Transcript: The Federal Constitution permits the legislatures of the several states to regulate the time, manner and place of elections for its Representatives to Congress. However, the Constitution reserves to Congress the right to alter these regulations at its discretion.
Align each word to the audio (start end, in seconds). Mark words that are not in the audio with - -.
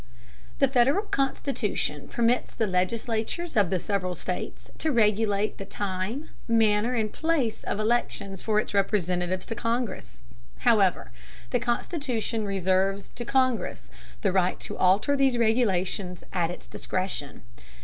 The 0.57 0.67
Federal 0.67 1.05
Constitution 1.05 2.07
permits 2.07 2.55
the 2.55 2.65
legislatures 2.65 3.55
of 3.55 3.69
the 3.69 3.79
several 3.79 4.15
states 4.15 4.71
to 4.79 4.91
regulate 4.91 5.59
the 5.59 5.63
time, 5.63 6.29
manner 6.47 6.95
and 6.95 7.13
place 7.13 7.63
of 7.65 7.79
elections 7.79 8.41
for 8.41 8.59
its 8.59 8.73
Representatives 8.73 9.45
to 9.45 9.53
Congress. 9.53 10.23
However, 10.61 11.11
the 11.51 11.59
Constitution 11.59 12.45
reserves 12.45 13.09
to 13.13 13.23
Congress 13.23 13.91
the 14.21 14.31
right 14.31 14.59
to 14.61 14.75
alter 14.75 15.15
these 15.15 15.37
regulations 15.37 16.23
at 16.33 16.49
its 16.49 16.65
discretion. 16.65 17.43